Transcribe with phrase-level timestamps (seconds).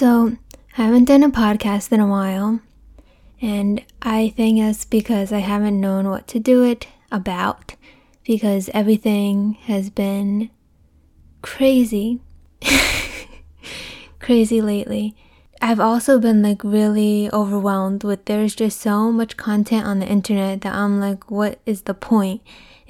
[0.00, 0.34] So,
[0.78, 2.60] I haven't done a podcast in a while,
[3.42, 7.76] and I think that's because I haven't known what to do it about
[8.24, 10.48] because everything has been
[11.42, 12.22] crazy.
[14.20, 15.14] crazy lately.
[15.60, 20.62] I've also been like really overwhelmed with there's just so much content on the internet
[20.62, 22.40] that I'm like, what is the point?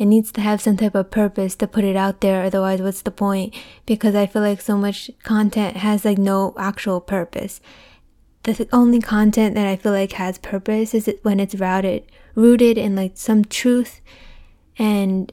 [0.01, 3.03] It needs to have some type of purpose to put it out there, otherwise, what's
[3.03, 3.55] the point?
[3.85, 7.61] Because I feel like so much content has like no actual purpose.
[8.45, 12.97] The only content that I feel like has purpose is when it's rooted, rooted in
[12.97, 14.01] like some truth
[14.79, 15.31] and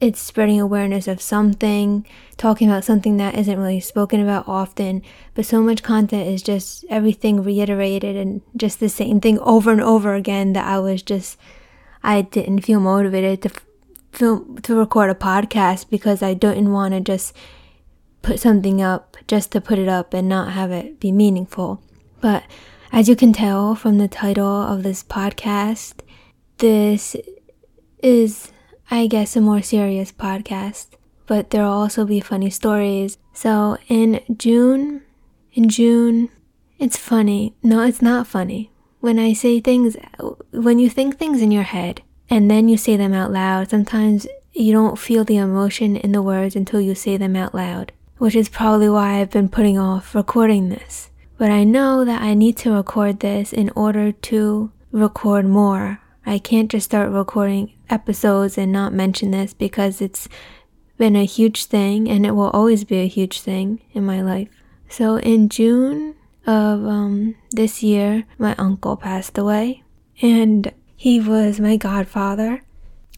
[0.00, 2.04] it's spreading awareness of something,
[2.36, 5.02] talking about something that isn't really spoken about often,
[5.34, 9.80] but so much content is just everything reiterated and just the same thing over and
[9.80, 11.38] over again that I was just,
[12.02, 13.60] I didn't feel motivated to
[14.12, 17.34] film, to record a podcast because I didn't want to just
[18.22, 21.82] put something up just to put it up and not have it be meaningful.
[22.20, 22.44] But
[22.92, 26.00] as you can tell from the title of this podcast,
[26.58, 27.16] this
[28.02, 28.52] is
[28.92, 30.88] I guess, a more serious podcast,
[31.26, 33.16] but there'll also be funny stories.
[33.32, 35.00] So in June,
[35.54, 36.28] in June,
[36.78, 37.54] it's funny.
[37.62, 38.70] No, it's not funny.
[39.00, 39.96] When I say things,
[40.50, 42.02] when you think things in your head
[42.32, 46.22] and then you say them out loud, sometimes you don't feel the emotion in the
[46.22, 50.14] words until you say them out loud, which is probably why I've been putting off
[50.14, 51.10] recording this.
[51.38, 56.38] But I know that I need to record this in order to record more I
[56.38, 60.28] can't just start recording episodes and not mention this because it's
[60.96, 64.48] been a huge thing and it will always be a huge thing in my life.
[64.88, 66.14] So in June
[66.46, 69.82] of um, this year, my uncle passed away
[70.20, 70.72] and
[71.02, 72.62] he was my godfather.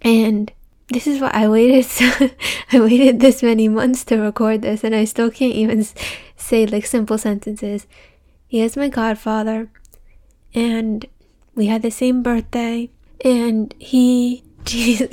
[0.01, 0.51] And
[0.89, 1.85] this is why I waited.
[1.91, 2.31] So,
[2.73, 5.85] I waited this many months to record this, and I still can't even
[6.35, 7.87] say like simple sentences.
[8.47, 9.69] He is my godfather,
[10.55, 11.05] and
[11.55, 12.89] we had the same birthday
[13.23, 15.11] and he Jesus,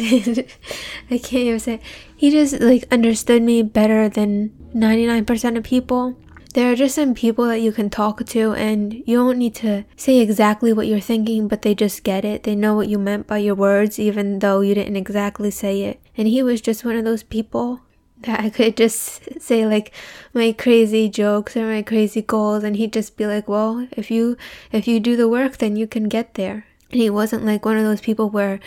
[1.10, 1.82] I can't even say
[2.16, 6.16] he just like understood me better than 99% of people.
[6.54, 9.86] There are just some people that you can talk to and you don't need to
[9.96, 12.44] say exactly what you're thinking, but they just get it.
[12.44, 16.02] They know what you meant by your words, even though you didn't exactly say it.
[16.18, 17.82] And he was just one of those people
[18.24, 19.94] that I could just say like
[20.34, 24.38] my crazy jokes or my crazy goals and he'd just be like, "Well, if you
[24.72, 27.78] if you do the work, then you can get there." And he wasn't like one
[27.78, 28.60] of those people where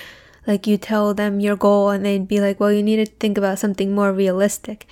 [0.47, 3.39] like you tell them your goal and they'd be like, "Well, you need to think
[3.39, 4.87] about something more realistic."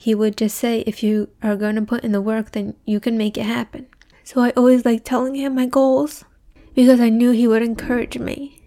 [0.00, 3.00] He would just say, "If you are going to put in the work, then you
[3.00, 3.86] can make it happen."
[4.24, 6.24] So I always like telling him my goals
[6.74, 8.62] because I knew he would encourage me.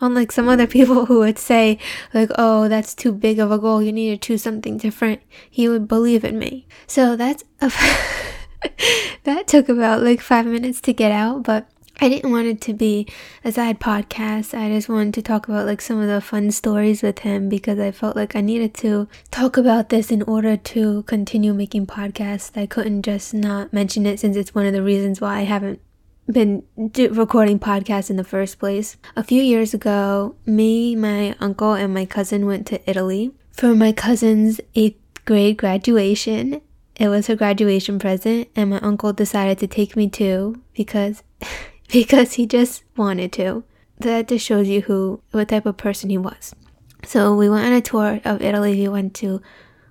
[0.00, 1.78] Unlike some other people who would say,
[2.14, 5.68] like, oh, that's too big of a goal, you need to choose something different, he
[5.68, 6.66] would believe in me.
[6.86, 7.70] So that's a
[9.24, 11.68] that took about like five minutes to get out, but
[12.00, 13.08] I didn't want it to be
[13.44, 14.56] a sad podcast.
[14.56, 17.80] I just wanted to talk about like some of the fun stories with him because
[17.80, 22.56] I felt like I needed to talk about this in order to continue making podcasts.
[22.56, 25.80] I couldn't just not mention it since it's one of the reasons why I haven't
[26.30, 28.96] been do- recording podcasts in the first place.
[29.16, 33.90] A few years ago, me, my uncle, and my cousin went to Italy for my
[33.90, 36.60] cousin's eighth grade graduation.
[36.94, 41.22] It was her graduation present, and my uncle decided to take me too because
[41.92, 43.64] because he just wanted to.
[44.00, 46.54] That just shows you who, what type of person he was.
[47.04, 48.80] So we went on a tour of Italy.
[48.80, 49.40] We went to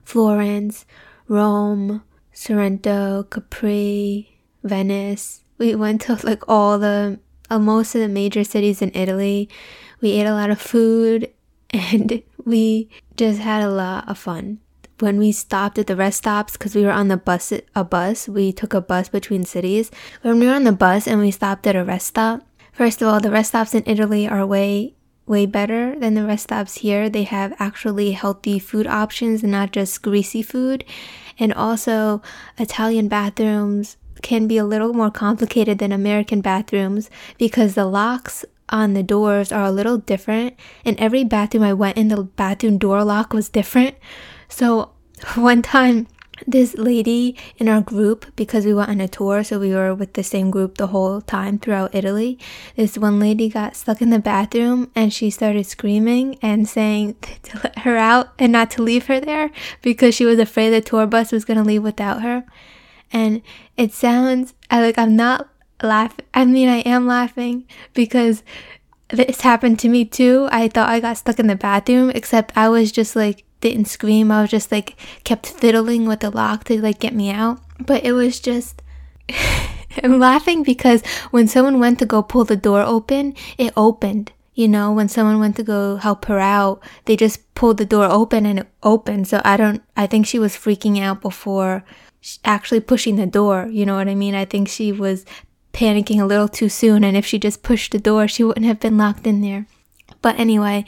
[0.03, 0.85] Florence,
[1.27, 5.43] Rome, Sorrento, Capri, Venice.
[5.57, 7.19] We went to like all the,
[7.49, 9.49] uh, most of the major cities in Italy.
[9.99, 11.33] We ate a lot of food
[11.71, 14.59] and we just had a lot of fun
[14.99, 18.27] when we stopped at the rest stops because we were on the bus a bus
[18.27, 19.91] we took a bus between cities.
[20.21, 22.41] When we were on the bus and we stopped at a rest stop
[22.73, 24.93] first of all the rest stops in italy are way
[25.25, 27.09] way better than the rest stops here.
[27.09, 30.85] They have actually healthy food options and not just greasy food.
[31.37, 32.21] And also
[32.57, 37.07] italian bathrooms can be a little more complicated than american bathrooms
[37.37, 40.55] because the locks on the doors are a little different.
[40.83, 43.95] And every bathroom i went in the bathroom door lock was different
[44.49, 44.91] so
[45.35, 46.07] one time,
[46.45, 50.13] this lady in our group, because we went on a tour, so we were with
[50.13, 52.37] the same group the whole time throughout Italy,
[52.75, 57.59] this one lady got stuck in the bathroom and she started screaming and saying to
[57.63, 59.51] let her out and not to leave her there
[59.81, 62.45] because she was afraid the tour bus was going to leave without her.
[63.11, 63.41] And
[63.77, 65.49] it sounds like I'm not
[65.81, 66.25] laughing.
[66.33, 68.43] I mean, I am laughing because
[69.09, 70.47] this happened to me too.
[70.51, 74.31] I thought I got stuck in the bathroom, except I was just like didn't scream.
[74.31, 77.59] I was just like kept fiddling with the lock to like get me out.
[77.79, 78.81] But it was just
[80.03, 81.01] I'm laughing because
[81.31, 84.31] when someone went to go pull the door open, it opened.
[84.53, 88.05] You know, when someone went to go help her out, they just pulled the door
[88.05, 89.27] open and it opened.
[89.27, 91.83] So I don't, I think she was freaking out before
[92.43, 93.67] actually pushing the door.
[93.69, 94.33] You know what I mean?
[94.33, 95.25] I think she was
[95.73, 97.03] panicking a little too soon.
[97.03, 99.67] And if she just pushed the door, she wouldn't have been locked in there.
[100.23, 100.85] But anyway,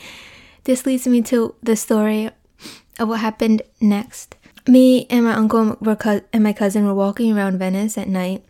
[0.64, 2.32] this leads me to the story
[3.00, 4.36] of what happened next.
[4.68, 8.44] Me and my uncle were co- and my cousin were walking around Venice at night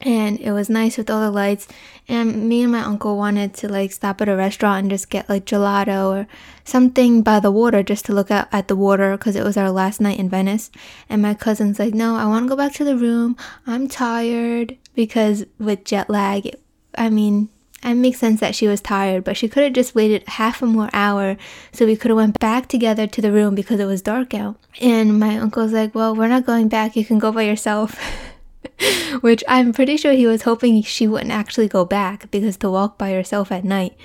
[0.00, 1.66] and it was nice with all the lights
[2.08, 5.28] and me and my uncle wanted to like stop at a restaurant and just get
[5.28, 6.26] like gelato or
[6.64, 9.70] something by the water just to look out at the water because it was our
[9.70, 10.70] last night in venice
[11.08, 13.36] and my cousin's like no i want to go back to the room
[13.66, 16.54] i'm tired because with jet lag
[16.96, 17.48] i mean
[17.84, 20.66] it makes sense that she was tired but she could have just waited half a
[20.66, 21.36] more hour
[21.72, 24.56] so we could have went back together to the room because it was dark out.
[24.80, 26.96] And my uncle's like well we're not going back.
[26.96, 27.98] You can go by yourself.
[29.20, 32.98] Which I'm pretty sure he was hoping she wouldn't actually go back because to walk
[32.98, 33.96] by herself at night.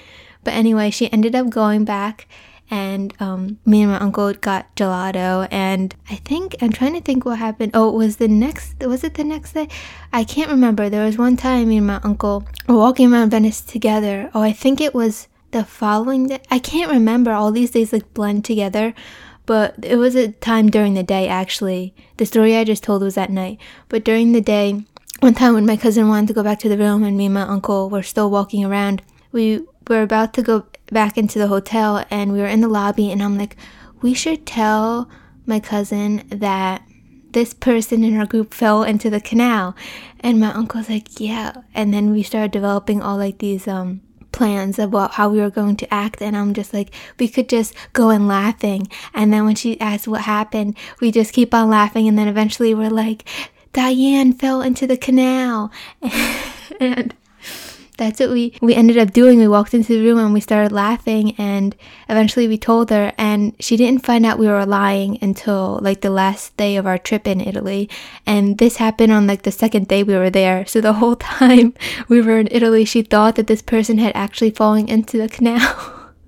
[0.43, 2.27] But anyway, she ended up going back
[2.69, 7.25] and um, me and my uncle got gelato and i think i'm trying to think
[7.25, 7.71] what happened.
[7.73, 9.67] Oh it was the next was it the next day?
[10.13, 10.89] I can't remember.
[10.89, 14.29] There was one time me and my uncle were walking around venice together.
[14.33, 16.39] Oh i think it was the following day.
[16.51, 17.31] I can't remember.
[17.31, 18.93] All these days like blend together.
[19.45, 21.95] But it was a time during the day actually.
[22.17, 23.57] The story I just told was at night,
[23.87, 24.85] but during the day,
[25.21, 27.33] one time when my cousin wanted to go back to the room and me and
[27.33, 29.01] my uncle were still walking around,
[29.31, 33.11] we were about to go back into the hotel and we were in the lobby
[33.11, 33.55] and I'm like,
[34.01, 35.09] we should tell
[35.45, 36.83] my cousin that
[37.31, 39.75] this person in our group fell into the canal.
[40.19, 41.53] And my uncle's like, yeah.
[41.73, 44.01] And then we started developing all like these um
[44.31, 47.73] plans about how we were going to act and I'm just like we could just
[47.93, 52.07] go in laughing and then when she asked what happened we just keep on laughing
[52.07, 53.27] and then eventually we're like
[53.73, 55.71] Diane fell into the canal
[56.79, 57.15] and
[57.99, 59.37] that's what we we ended up doing.
[59.37, 61.75] We walked into the room and we started laughing and
[62.07, 66.09] eventually we told her and she didn't find out we were lying until like the
[66.09, 67.89] last day of our trip in italy.
[68.25, 70.65] And this happened on like the second day we were there.
[70.65, 71.73] So the whole time
[72.07, 75.75] we were in italy she thought that this person had actually fallen into the canal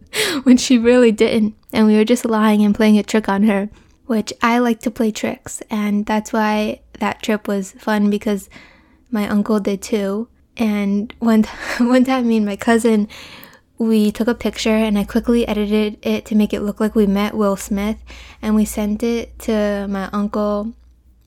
[0.43, 1.55] when she really didn't.
[1.73, 3.69] And we were just lying and playing a trick on her
[4.07, 5.63] which i like to play tricks.
[5.69, 8.49] And that's why that trip was fun because
[9.09, 10.27] my uncle did too
[10.57, 11.43] and one
[11.79, 13.07] one time, me and my cousin,
[13.77, 17.07] we took a picture, and I quickly edited it to make it look like we
[17.07, 17.97] met Will Smith,
[18.41, 20.73] and we sent it to my uncle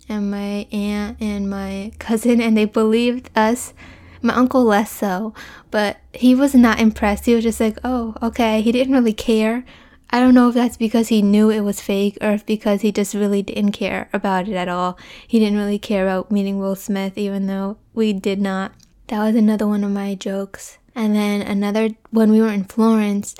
[0.09, 3.73] and my aunt and my cousin, and they believed us.
[4.23, 5.35] My uncle less so,
[5.71, 7.27] but he was not impressed.
[7.27, 9.65] He was just like, "Oh, okay." He didn't really care.
[10.11, 12.93] I don't know if that's because he knew it was fake or if because he
[12.93, 14.97] just really didn't care about it at all.
[15.27, 18.73] He didn't really care about meeting Will Smith, even though we did not.
[19.09, 20.79] That was another one of my jokes.
[20.95, 23.35] And then another, when we were in Florence,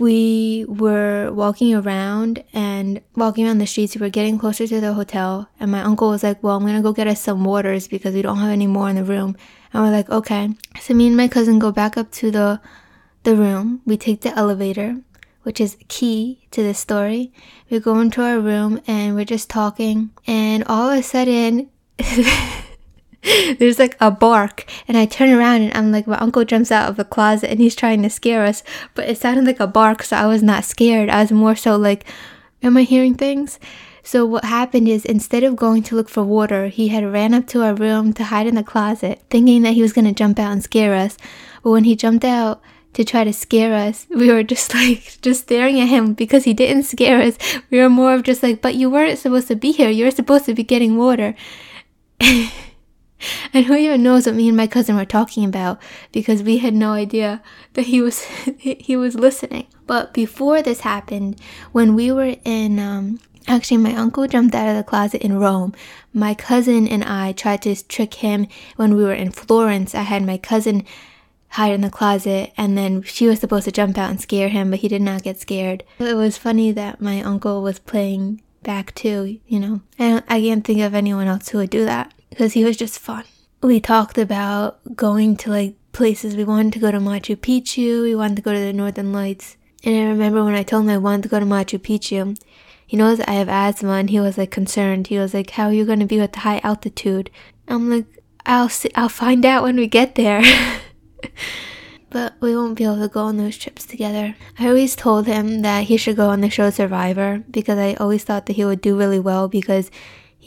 [0.00, 3.94] we were walking around and walking around the streets.
[3.94, 6.82] We were getting closer to the hotel, and my uncle was like, Well, I'm gonna
[6.82, 9.36] go get us some waters because we don't have any more in the room.
[9.72, 10.50] And we're like, Okay.
[10.80, 12.60] So me and my cousin go back up to the
[13.24, 13.82] the room.
[13.84, 14.98] We take the elevator,
[15.42, 17.32] which is key to the story.
[17.68, 21.70] We go into our room and we're just talking, and all of a sudden
[23.58, 26.88] there's like a bark and I turn around and I'm like my uncle jumps out
[26.88, 28.62] of the closet and he's trying to scare us
[28.94, 31.76] but it sounded like a bark so I was not scared I was more so
[31.76, 32.04] like
[32.62, 33.58] am I hearing things
[34.04, 37.46] so what happened is instead of going to look for water he had ran up
[37.48, 40.38] to our room to hide in the closet thinking that he was going to jump
[40.38, 41.16] out and scare us
[41.64, 42.62] but when he jumped out
[42.94, 44.06] to try to scare us.
[44.18, 47.38] We were just like, just staring at him because he didn't scare us.
[47.70, 49.90] We were more of just like, but you weren't supposed to be here.
[49.90, 51.34] You were supposed to be getting water.
[53.54, 55.80] And who even knows what me and my cousin were talking about
[56.12, 57.42] because we had no idea
[57.74, 58.22] that he was
[58.58, 59.66] he was listening.
[59.86, 61.40] But before this happened,
[61.72, 65.74] when we were in um, actually my uncle jumped out of the closet in Rome.
[66.12, 68.46] My cousin and I tried to trick him
[68.76, 69.94] when we were in Florence.
[69.94, 70.84] I had my cousin
[71.52, 74.70] hide in the closet and then she was supposed to jump out and scare him,
[74.70, 75.82] but he did not get scared.
[75.98, 79.80] It was funny that my uncle was playing back too, you know.
[79.98, 83.00] And I can't think of anyone else who would do that because he was just
[83.00, 83.24] fun.
[83.64, 86.36] We talked about going to like places.
[86.36, 89.56] We wanted to go to Machu Picchu, we wanted to go to the Northern Lights.
[89.82, 92.40] And I remember when I told him I wanted to go to Machu Picchu,
[92.86, 95.08] he knows I have asthma and he was like concerned.
[95.08, 97.28] He was like, How are you going to be at the high altitude?
[97.66, 98.06] I'm like,
[98.46, 100.40] I'll see, I'll find out when we get there.
[102.10, 104.36] but we won't be able to go on those trips together.
[104.60, 108.22] I always told him that he should go on the show Survivor because I always
[108.22, 109.90] thought that he would do really well because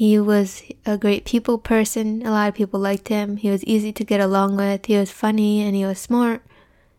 [0.01, 2.25] He was a great people person.
[2.25, 3.37] A lot of people liked him.
[3.37, 4.87] He was easy to get along with.
[4.87, 6.41] He was funny and he was smart.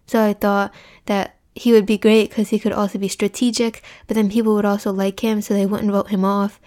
[0.06, 0.72] So I thought
[1.06, 4.64] that he would be great because he could also be strategic, but then people would
[4.64, 6.60] also like him so they wouldn't vote him off.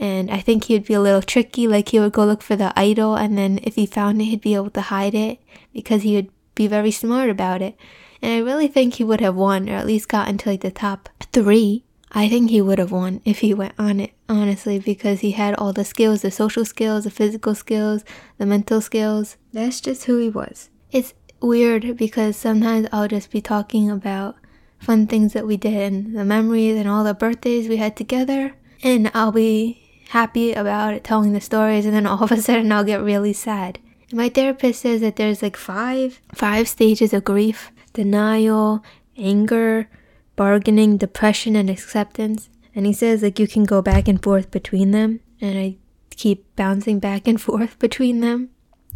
[0.00, 2.56] And I think he would be a little tricky, like he would go look for
[2.56, 5.38] the idol, and then if he found it, he'd be able to hide it
[5.72, 7.76] because he would be very smart about it.
[8.20, 10.72] And I really think he would have won, or at least got into like the
[10.72, 11.84] top three.
[12.12, 15.54] I think he would have won if he went on it, honestly, because he had
[15.54, 18.04] all the skills the social skills, the physical skills,
[18.38, 19.36] the mental skills.
[19.52, 20.70] That's just who he was.
[20.90, 24.36] It's weird because sometimes I'll just be talking about
[24.78, 28.54] fun things that we did and the memories and all the birthdays we had together,
[28.82, 32.72] and I'll be happy about it, telling the stories, and then all of a sudden
[32.72, 33.78] I'll get really sad.
[34.12, 38.82] My therapist says that there's like five five stages of grief: denial,
[39.18, 39.90] anger,
[40.38, 42.48] bargaining, depression, and acceptance.
[42.74, 45.76] And he says like you can go back and forth between them, and I
[46.10, 48.50] keep bouncing back and forth between them.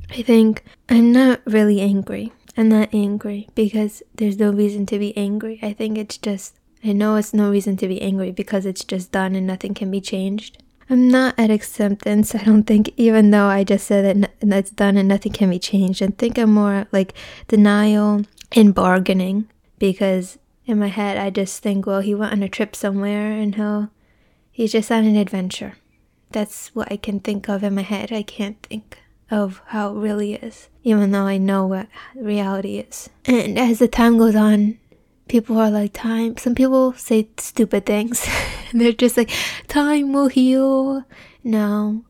[0.08, 2.32] I think I'm not really angry.
[2.56, 5.58] I'm not angry because there's no reason to be angry.
[5.62, 9.12] I think it's just I know it's no reason to be angry because it's just
[9.12, 10.62] done and nothing can be changed.
[10.90, 12.34] I'm not at acceptance.
[12.34, 15.58] I don't think, even though I just said that that's done and nothing can be
[15.58, 16.02] changed.
[16.02, 17.14] I think I'm more like
[17.48, 18.22] denial
[18.52, 22.76] and bargaining because in my head I just think, well, he went on a trip
[22.76, 23.90] somewhere and he'll
[24.50, 25.74] he's just on an adventure.
[26.30, 28.12] That's what I can think of in my head.
[28.12, 28.98] I can't think
[29.30, 33.08] of how it really is, even though I know what reality is.
[33.24, 34.78] And as the time goes on,
[35.28, 36.36] people are like, time.
[36.36, 38.28] Some people say stupid things.
[38.72, 39.30] they're just like,
[39.68, 41.04] time will heal.
[41.42, 42.04] No.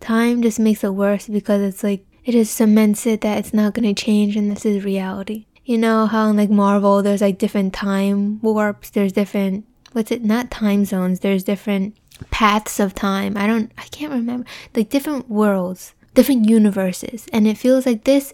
[0.00, 3.74] Time just makes it worse because it's like, it just cements it that it's not
[3.74, 5.46] gonna change and this is reality.
[5.64, 10.24] You know how in like Marvel, there's like different time warps, there's different, what's it,
[10.24, 11.96] not time zones, there's different
[12.30, 13.36] paths of time.
[13.36, 14.46] I don't, I can't remember.
[14.74, 17.26] Like different worlds, different universes.
[17.32, 18.32] And it feels like this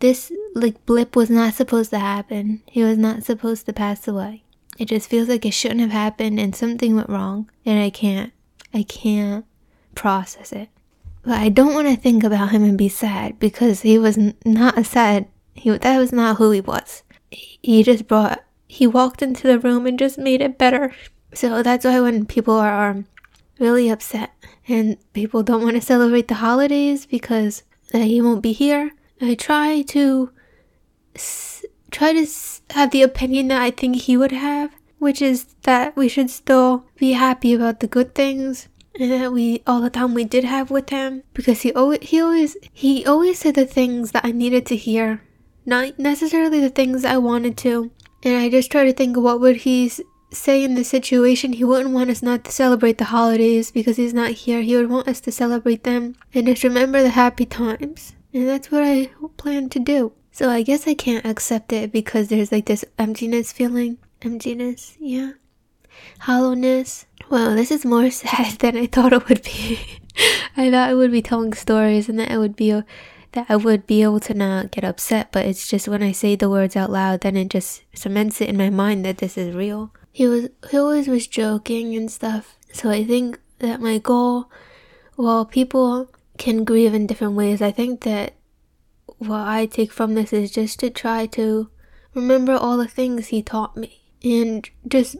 [0.00, 2.60] this like blip was not supposed to happen.
[2.66, 4.42] He was not supposed to pass away.
[4.76, 8.32] It just feels like it shouldn't have happened and something went wrong and I can't
[8.74, 9.44] I can't
[9.94, 10.68] process it.
[11.22, 14.76] But I don't want to think about him and be sad because he was not
[14.76, 15.28] a sad.
[15.54, 17.02] He that was not who he was.
[17.30, 20.94] He just brought he walked into the room and just made it better.
[21.34, 23.06] So that's why when people are um,
[23.58, 24.32] really upset
[24.68, 27.62] and people don't want to celebrate the holidays because
[27.94, 30.30] uh, he won't be here, I try to
[31.14, 35.46] s- try to s- have the opinion that I think he would have, which is
[35.62, 38.68] that we should still be happy about the good things
[38.98, 42.20] and that we all the time we did have with him because he always he
[42.20, 45.22] always he always said the things that I needed to hear,
[45.64, 47.90] not necessarily the things I wanted to.
[48.22, 49.90] And I just try to think what would he
[50.34, 51.52] say in the situation.
[51.52, 54.62] He wouldn't want us not to celebrate the holidays because he's not here.
[54.62, 58.14] He would want us to celebrate them and just remember the happy times.
[58.32, 60.12] And that's what I plan to do.
[60.30, 63.98] So I guess I can't accept it because there's like this emptiness feeling.
[64.22, 65.32] Emptiness, yeah.
[66.20, 67.06] Hollowness.
[67.28, 69.80] Well, this is more sad than I thought it would be.
[70.56, 72.82] I thought I would be telling stories and that I would be
[73.32, 76.36] that I would be able to not get upset, but it's just when I say
[76.36, 79.54] the words out loud, then it just cements it in my mind that this is
[79.54, 79.92] real.
[80.12, 82.56] He was he always was joking and stuff.
[82.72, 84.50] So I think that my goal,
[85.16, 87.62] well, people can grieve in different ways.
[87.62, 88.34] I think that
[89.18, 91.70] what I take from this is just to try to
[92.14, 95.16] remember all the things he taught me and just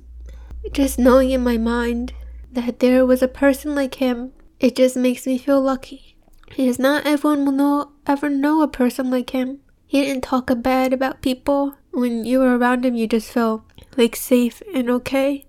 [0.72, 2.12] just knowing in my mind
[2.52, 6.11] that there was a person like him it just makes me feel lucky
[6.56, 10.92] because not everyone will know ever know a person like him he didn't talk bad
[10.92, 13.62] about people when you were around him you just felt
[13.96, 15.46] like safe and okay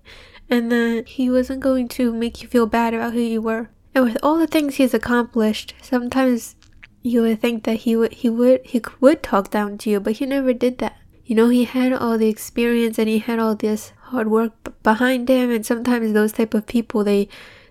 [0.50, 4.04] and that he wasn't going to make you feel bad about who you were and
[4.04, 6.56] with all the things he's accomplished, sometimes
[7.02, 10.14] you would think that he would he would he would talk down to you, but
[10.14, 10.96] he never did that.
[11.24, 15.28] You know, he had all the experience and he had all this hard work behind
[15.28, 17.28] him, and sometimes those type of people they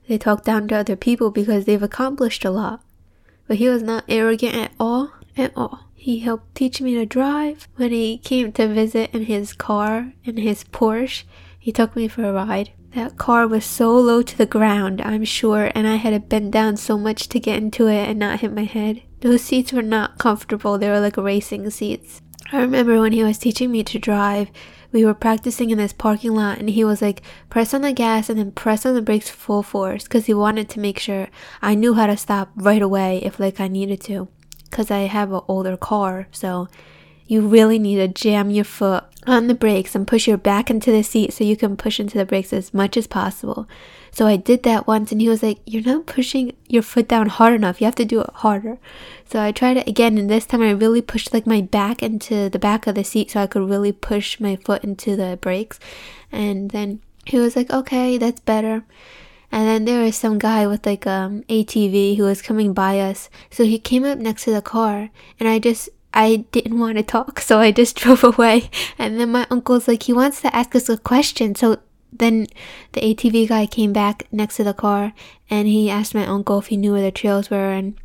[0.08, 2.82] they talk down to other people because they've accomplished a lot.
[3.48, 5.88] But he was not arrogant at all, at all.
[5.94, 7.68] He helped teach me to drive.
[7.76, 11.24] When he came to visit in his car, in his Porsche,
[11.58, 12.72] he took me for a ride.
[12.94, 16.52] That car was so low to the ground, I'm sure, and I had to bend
[16.52, 19.02] down so much to get into it and not hit my head.
[19.22, 22.22] Those seats were not comfortable, they were like racing seats.
[22.52, 24.52] I remember when he was teaching me to drive,
[24.94, 28.30] we were practicing in this parking lot and he was like, press on the gas
[28.30, 31.28] and then press on the brakes full force because he wanted to make sure
[31.62, 34.30] I knew how to stop right away if like I needed to
[34.70, 36.28] because I have an older car.
[36.32, 36.68] So
[37.26, 40.92] you really need to jam your foot on the brakes and push your back into
[40.92, 43.68] the seat so you can push into the brakes as much as possible.
[44.14, 47.28] So I did that once and he was like, You're not pushing your foot down
[47.30, 47.82] hard enough.
[47.82, 48.78] You have to do it harder.
[49.26, 52.48] So I tried it again and this time I really pushed like my back into
[52.48, 55.80] the back of the seat so I could really push my foot into the brakes.
[56.32, 58.86] And then he was like, Okay, that's better.
[59.52, 63.32] And then there was some guy with like um ATV who was coming by us.
[63.50, 67.04] So he came up next to the car and I just I didn't want to
[67.04, 68.70] talk, so I just drove away.
[69.00, 71.56] And then my uncle's like, he wants to ask us a question.
[71.56, 71.80] So
[72.20, 72.48] then
[72.94, 75.14] the ATV guy came back next to the car
[75.50, 77.72] and he asked my uncle if he knew where the trails were.
[77.72, 77.96] And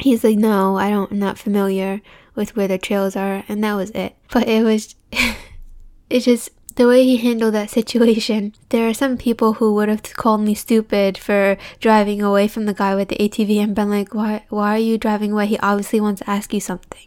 [0.00, 2.00] he's like, no, I don't, I'm not familiar
[2.34, 3.44] with where the trails are.
[3.48, 4.16] And that was it.
[4.32, 4.94] But it was,
[6.10, 10.02] it just, the way he handled that situation, there are some people who would have
[10.14, 14.14] called me stupid for driving away from the guy with the ATV and been like,
[14.14, 15.46] why, why are you driving away?
[15.46, 17.06] He obviously wants to ask you something.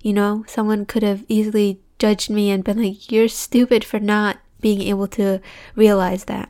[0.00, 4.38] You know, someone could have easily judged me and been like, you're stupid for not
[4.62, 5.40] being able to
[5.76, 6.48] realize that.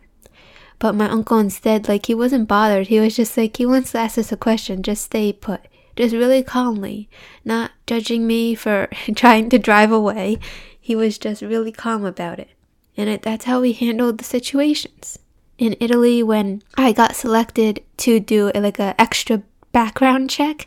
[0.78, 2.88] But my uncle instead, like, he wasn't bothered.
[2.88, 4.82] He was just like, he wants to ask us a question.
[4.82, 5.62] Just stay put.
[5.96, 7.08] Just really calmly,
[7.44, 10.38] not judging me for trying to drive away.
[10.80, 12.50] He was just really calm about it.
[12.96, 15.18] And it, that's how we handled the situations.
[15.58, 20.66] In Italy, when I got selected to do like an extra background check,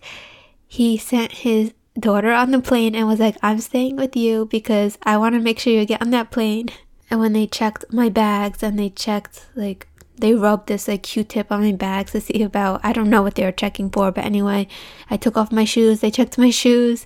[0.66, 4.98] he sent his daughter on the plane and was like, I'm staying with you because
[5.04, 6.70] I want to make sure you get on that plane.
[7.10, 11.52] And when they checked my bags and they checked, like, they rubbed this like q-tip
[11.52, 14.24] on my bags to see about i don't know what they were checking for but
[14.24, 14.66] anyway
[15.10, 17.06] i took off my shoes they checked my shoes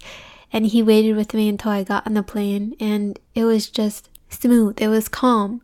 [0.54, 4.10] and he waited with me until i got on the plane and it was just
[4.30, 4.82] smooth.
[4.82, 5.62] It was calm.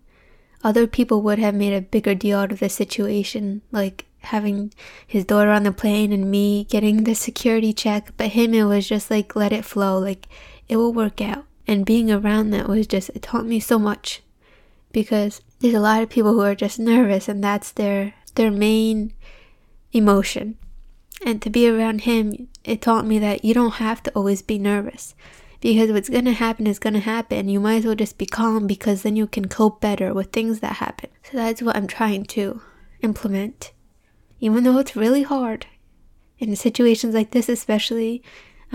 [0.63, 4.73] Other people would have made a bigger deal out of the situation, like having
[5.05, 8.11] his daughter on the plane and me getting the security check.
[8.17, 9.99] But him, it was just like, let it flow.
[9.99, 10.27] Like,
[10.67, 11.45] it will work out.
[11.67, 14.21] And being around that was just, it taught me so much.
[14.95, 19.11] Because there's a lot of people who are just nervous and that's their, their main
[19.91, 20.57] emotion.
[21.25, 24.57] And to be around him, it taught me that you don't have to always be
[24.57, 25.13] nervous
[25.59, 27.49] because what's going to happen is going to happen.
[27.49, 30.61] You might as well just be calm because then you can cope better with things
[30.61, 31.09] that happen.
[31.29, 32.61] So that's what I'm trying to
[33.01, 33.73] implement.
[34.39, 35.65] Even though it's really hard,
[36.37, 38.23] in situations like this especially,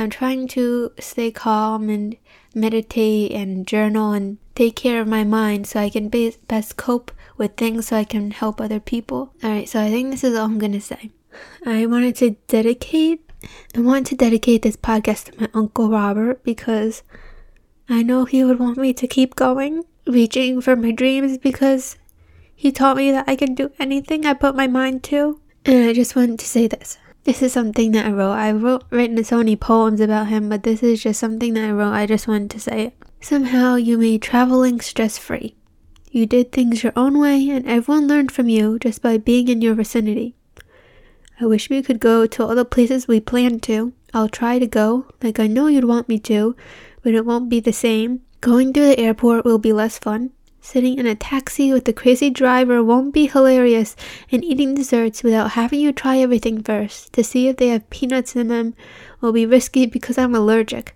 [0.00, 2.16] I'm trying to stay calm and
[2.54, 7.58] meditate and journal and take care of my mind so I can best cope with
[7.58, 9.34] things so I can help other people.
[9.44, 11.10] Alright, so I think this is all I'm gonna say.
[11.66, 13.30] I wanted to dedicate
[13.76, 17.02] I wanted to dedicate this podcast to my Uncle Robert because
[17.86, 21.96] I know he would want me to keep going, reaching for my dreams because
[22.54, 25.40] he taught me that I can do anything I put my mind to.
[25.66, 26.96] And I just wanted to say this.
[27.24, 28.32] This is something that I wrote.
[28.32, 31.70] I wrote written so many poems about him, but this is just something that I
[31.70, 31.92] wrote.
[31.92, 32.94] I just wanted to say it.
[33.20, 35.54] Somehow you made traveling stress free.
[36.10, 39.60] You did things your own way, and everyone learned from you just by being in
[39.60, 40.34] your vicinity.
[41.38, 43.92] I wish we could go to all the places we planned to.
[44.14, 46.56] I'll try to go, like I know you'd want me to,
[47.02, 48.22] but it won't be the same.
[48.40, 50.30] Going through the airport will be less fun.
[50.62, 53.96] Sitting in a taxi with a crazy driver won't be hilarious,
[54.30, 58.36] and eating desserts without having you try everything first to see if they have peanuts
[58.36, 58.74] in them
[59.20, 60.94] will be risky because I'm allergic.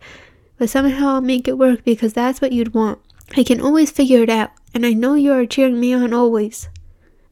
[0.59, 3.01] But somehow I'll make it work because that's what you'd want.
[3.37, 6.69] I can always figure it out, and I know you are cheering me on always.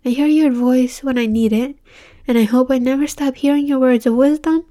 [0.05, 1.77] I hear your voice when I need it,
[2.27, 4.65] and I hope I never stop hearing your words of wisdom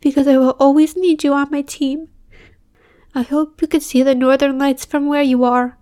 [0.00, 2.08] because I will always need you on my team.
[3.14, 5.78] I hope you can see the northern lights from where you are.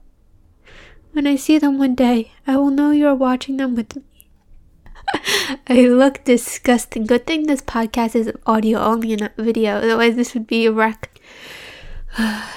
[1.15, 4.03] When I see them one day, I will know you are watching them with me.
[5.69, 7.07] I look disgusting.
[7.07, 10.73] Good thing this podcast is audio only and not video, otherwise, this would be a
[10.73, 11.21] wreck.
[12.19, 12.49] I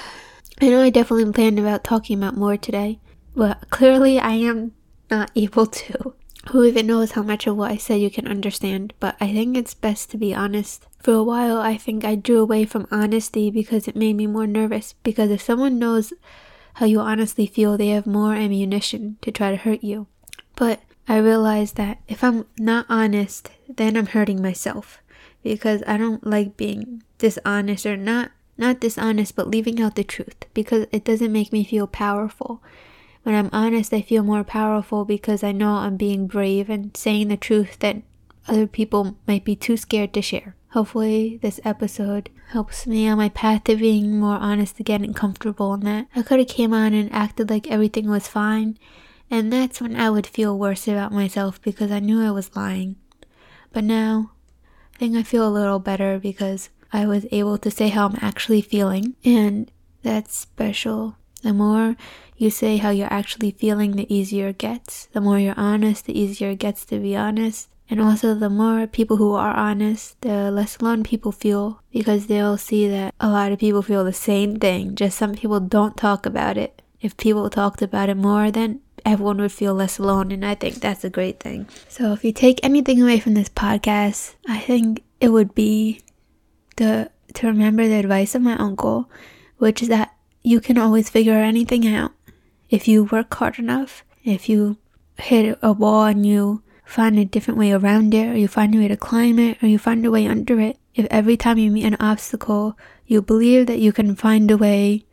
[0.60, 2.98] know I definitely planned about talking about more today,
[3.36, 4.72] but clearly I am
[5.08, 6.14] not able to.
[6.50, 9.56] Who even knows how much of what I said you can understand, but I think
[9.56, 10.84] it's best to be honest.
[10.98, 14.48] For a while, I think I drew away from honesty because it made me more
[14.48, 14.94] nervous.
[15.04, 16.12] Because if someone knows
[16.78, 20.06] how you honestly feel, they have more ammunition to try to hurt you.
[20.54, 25.00] But I realize that if I'm not honest, then I'm hurting myself.
[25.42, 30.36] Because I don't like being dishonest or not not dishonest, but leaving out the truth
[30.54, 32.62] because it doesn't make me feel powerful.
[33.24, 37.28] When I'm honest, I feel more powerful because I know I'm being brave and saying
[37.28, 38.02] the truth that
[38.48, 40.56] other people might be too scared to share.
[40.72, 45.74] Hopefully, this episode helps me on my path to being more honest again and comfortable
[45.74, 46.06] in that.
[46.14, 48.78] I could have came on and acted like everything was fine,
[49.30, 52.96] and that's when I would feel worse about myself because I knew I was lying.
[53.72, 54.32] But now,
[54.94, 58.18] I think I feel a little better because I was able to say how I'm
[58.20, 59.70] actually feeling, and
[60.02, 61.96] that's special The more
[62.36, 65.06] you say how you're actually feeling, the easier it gets.
[65.12, 67.68] The more you're honest, the easier it gets to be honest.
[67.90, 72.58] And also, the more people who are honest, the less alone people feel because they'll
[72.58, 76.26] see that a lot of people feel the same thing, just some people don't talk
[76.26, 76.82] about it.
[77.00, 80.76] If people talked about it more, then everyone would feel less alone, and I think
[80.76, 81.66] that's a great thing.
[81.88, 86.02] So, if you take anything away from this podcast, I think it would be
[86.76, 89.10] the to remember the advice of my uncle,
[89.58, 92.12] which is that you can always figure anything out
[92.70, 94.04] if you work hard enough.
[94.24, 94.76] If you
[95.18, 98.78] hit a wall and you find a different way around it, or you find a
[98.78, 100.78] way to climb it, or you find a way under it.
[100.94, 105.04] If every time you meet an obstacle, you believe that you can find a way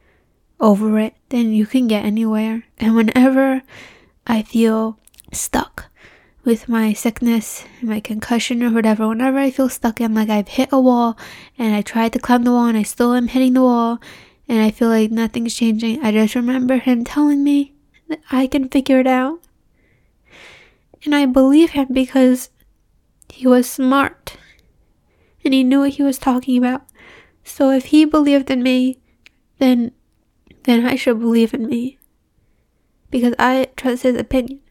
[0.58, 2.64] over it, then you can get anywhere.
[2.80, 3.62] And whenever
[4.26, 4.98] I feel
[5.34, 5.92] stuck
[6.46, 10.70] with my sickness, my concussion, or whatever, whenever I feel stuck and like I've hit
[10.72, 11.18] a wall
[11.58, 14.00] and I tried to climb the wall and I still am hitting the wall
[14.48, 17.74] and I feel like nothing's changing, I just remember him telling me
[18.08, 19.42] that I can figure it out.
[21.06, 22.50] And I believe him because
[23.30, 24.38] he was smart
[25.44, 26.84] and he knew what he was talking about.
[27.44, 29.00] So if he believed in me,
[29.60, 29.92] then
[30.64, 32.00] then I should believe in me.
[33.12, 34.60] Because I trust his opinion.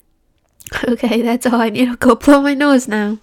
[0.89, 3.19] Okay, that's all I need to go blow my nose now.